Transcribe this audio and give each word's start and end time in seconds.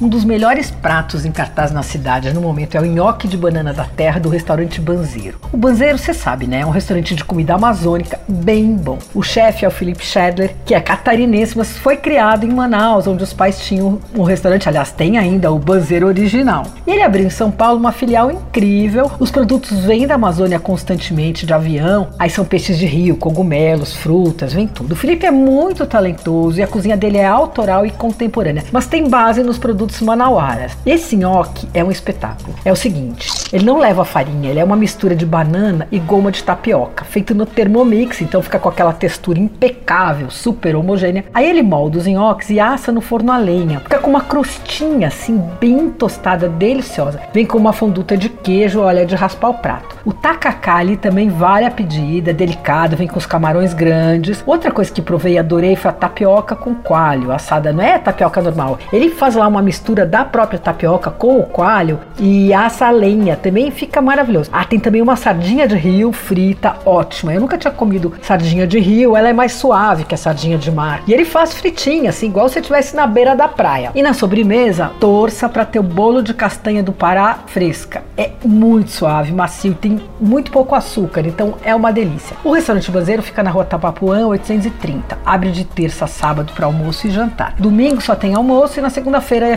Um 0.00 0.08
dos 0.08 0.24
melhores 0.24 0.70
pratos 0.70 1.26
em 1.26 1.30
cartaz 1.30 1.70
na 1.70 1.82
cidade 1.82 2.32
no 2.32 2.40
momento 2.40 2.74
é 2.74 2.80
o 2.80 2.86
nhoque 2.86 3.28
de 3.28 3.36
banana 3.36 3.70
da 3.70 3.84
terra 3.84 4.18
do 4.18 4.30
restaurante 4.30 4.80
Banzeiro. 4.80 5.38
O 5.52 5.58
Banzeiro, 5.58 5.98
você 5.98 6.14
sabe, 6.14 6.46
né? 6.46 6.60
É 6.60 6.66
um 6.66 6.70
restaurante 6.70 7.14
de 7.14 7.22
comida 7.22 7.54
amazônica 7.54 8.18
bem 8.26 8.74
bom. 8.74 8.98
O 9.14 9.22
chefe 9.22 9.62
é 9.62 9.68
o 9.68 9.70
Felipe 9.70 10.02
Schedler, 10.02 10.54
que 10.64 10.74
é 10.74 10.80
catarinense, 10.80 11.54
mas 11.54 11.76
foi 11.76 11.98
criado 11.98 12.46
em 12.46 12.48
Manaus, 12.48 13.06
onde 13.06 13.22
os 13.22 13.34
pais 13.34 13.60
tinham 13.60 13.98
um 14.16 14.22
restaurante, 14.22 14.66
aliás, 14.66 14.90
tem 14.90 15.18
ainda 15.18 15.52
o 15.52 15.58
Banzeiro 15.58 16.06
original. 16.06 16.64
E 16.86 16.92
ele 16.92 17.02
abriu 17.02 17.26
em 17.26 17.30
São 17.30 17.50
Paulo 17.50 17.78
uma 17.78 17.92
filial 17.92 18.30
incrível. 18.30 19.12
Os 19.20 19.30
produtos 19.30 19.80
vêm 19.84 20.06
da 20.06 20.14
Amazônia 20.14 20.58
constantemente 20.58 21.44
de 21.44 21.52
avião. 21.52 22.08
Aí 22.18 22.30
são 22.30 22.46
peixes 22.46 22.78
de 22.78 22.86
rio, 22.86 23.18
cogumelos, 23.18 23.94
frutas, 23.94 24.54
vem 24.54 24.66
tudo. 24.66 24.92
O 24.92 24.96
Felipe 24.96 25.26
é 25.26 25.30
muito 25.30 25.84
talentoso 25.84 26.58
e 26.58 26.62
a 26.62 26.66
cozinha 26.66 26.96
dele 26.96 27.18
é 27.18 27.26
autoral 27.26 27.84
e 27.84 27.90
contemporânea, 27.90 28.64
mas 28.72 28.86
tem 28.86 29.06
base 29.06 29.42
nos 29.42 29.58
produtos 29.58 29.89
produtos 29.90 30.00
manauaras. 30.00 30.76
Esse 30.86 31.16
nhoque 31.16 31.68
é 31.74 31.82
um 31.82 31.90
espetáculo. 31.90 32.54
É 32.64 32.72
o 32.72 32.76
seguinte, 32.76 33.28
ele 33.52 33.64
não 33.64 33.78
leva 33.78 34.04
farinha, 34.04 34.50
ele 34.50 34.60
é 34.60 34.64
uma 34.64 34.76
mistura 34.76 35.14
de 35.14 35.26
banana 35.26 35.86
e 35.90 35.98
goma 35.98 36.30
de 36.30 36.42
tapioca, 36.42 37.04
feito 37.04 37.34
no 37.34 37.44
Thermomix, 37.44 38.20
então 38.22 38.40
fica 38.40 38.58
com 38.58 38.68
aquela 38.68 38.92
textura 38.92 39.38
impecável, 39.38 40.30
super 40.30 40.76
homogênea. 40.76 41.24
Aí 41.34 41.48
ele 41.48 41.62
molda 41.62 41.98
os 41.98 42.06
nhoques 42.06 42.50
e 42.50 42.60
assa 42.60 42.92
no 42.92 43.00
forno 43.00 43.32
a 43.32 43.38
lenha. 43.38 43.80
Fica 43.80 43.98
com 43.98 44.10
uma 44.10 44.20
crostinha 44.22 45.08
assim 45.08 45.42
bem 45.60 45.90
tostada, 45.90 46.48
deliciosa. 46.48 47.20
Vem 47.32 47.44
com 47.44 47.58
uma 47.58 47.72
fonduta 47.72 48.16
de 48.16 48.28
queijo, 48.28 48.80
olha, 48.80 49.04
de 49.04 49.14
raspar 49.14 49.50
o 49.50 49.54
prato. 49.54 49.96
O 50.04 50.12
tacacá 50.12 50.76
ali 50.76 50.96
também 50.96 51.28
vale 51.28 51.66
a 51.66 51.70
pedida, 51.70 52.30
é 52.30 52.34
delicado, 52.34 52.96
vem 52.96 53.08
com 53.08 53.18
os 53.18 53.26
camarões 53.26 53.74
grandes. 53.74 54.42
Outra 54.46 54.70
coisa 54.70 54.92
que 54.92 55.02
provei 55.02 55.34
e 55.34 55.38
adorei 55.38 55.76
foi 55.76 55.90
a 55.90 55.94
tapioca 55.94 56.54
com 56.54 56.74
coalho, 56.74 57.32
assada, 57.32 57.72
não 57.72 57.82
é 57.82 57.98
tapioca 57.98 58.40
normal. 58.40 58.78
Ele 58.92 59.10
faz 59.10 59.34
lá 59.34 59.46
uma 59.46 59.62
mistura 59.62 59.79
mistura 59.80 60.04
da 60.04 60.26
própria 60.26 60.58
tapioca 60.58 61.10
com 61.10 61.38
o 61.38 61.42
coalho 61.44 61.98
e 62.18 62.52
assa 62.52 62.86
a 62.86 62.90
lenha, 62.90 63.34
também 63.34 63.70
fica 63.70 64.02
maravilhoso. 64.02 64.50
Ah, 64.52 64.64
tem 64.64 64.78
também 64.78 65.00
uma 65.00 65.16
sardinha 65.16 65.66
de 65.66 65.74
rio 65.74 66.12
frita, 66.12 66.76
ótima. 66.84 67.32
Eu 67.32 67.40
nunca 67.40 67.56
tinha 67.56 67.72
comido 67.72 68.12
sardinha 68.20 68.66
de 68.66 68.78
rio, 68.78 69.16
ela 69.16 69.30
é 69.30 69.32
mais 69.32 69.52
suave 69.52 70.04
que 70.04 70.14
a 70.14 70.18
sardinha 70.18 70.58
de 70.58 70.70
mar. 70.70 71.02
E 71.06 71.14
ele 71.14 71.24
faz 71.24 71.54
fritinha, 71.54 72.10
assim, 72.10 72.26
igual 72.26 72.48
se 72.50 72.58
estivesse 72.58 72.94
na 72.94 73.06
beira 73.06 73.34
da 73.34 73.48
praia. 73.48 73.90
E 73.94 74.02
na 74.02 74.12
sobremesa, 74.12 74.90
torça 75.00 75.48
para 75.48 75.64
ter 75.64 75.78
o 75.78 75.82
bolo 75.82 76.22
de 76.22 76.34
castanha 76.34 76.82
do 76.82 76.92
Pará 76.92 77.38
fresca. 77.46 78.02
É 78.18 78.32
muito 78.44 78.90
suave, 78.90 79.32
macio, 79.32 79.74
tem 79.74 79.98
muito 80.20 80.52
pouco 80.52 80.74
açúcar, 80.74 81.26
então 81.26 81.54
é 81.64 81.74
uma 81.74 81.90
delícia. 81.90 82.36
O 82.44 82.52
restaurante 82.52 82.90
brasileiro 82.90 83.22
fica 83.22 83.42
na 83.42 83.50
rua 83.50 83.64
Tapapuã 83.64 84.26
830. 84.26 85.18
Abre 85.24 85.50
de 85.50 85.64
terça 85.64 86.04
a 86.04 86.08
sábado 86.08 86.52
para 86.52 86.66
almoço 86.66 87.06
e 87.06 87.10
jantar. 87.10 87.54
Domingo 87.58 88.02
só 88.02 88.14
tem 88.14 88.34
almoço 88.34 88.78
e 88.78 88.82
na 88.82 88.90
segunda-feira 88.90 89.48
é 89.48 89.56